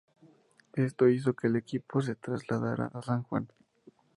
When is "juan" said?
3.21-3.47